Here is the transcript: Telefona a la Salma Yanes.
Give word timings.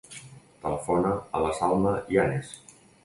Telefona 0.61 1.11
a 1.41 1.43
la 1.45 1.53
Salma 1.59 1.93
Yanes. 2.17 2.51